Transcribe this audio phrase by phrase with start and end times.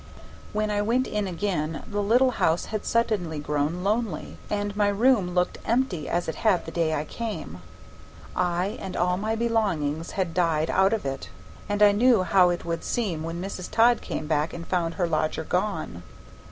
[0.51, 5.35] When I went in again the little house had suddenly grown lonely, and my room
[5.35, 7.61] looked empty as it had the day I came.
[8.35, 11.29] I and all my belongings had died out of it,
[11.69, 13.69] and I knew how it would seem when Mrs.
[13.69, 16.01] Todd came back and found her lodger gone.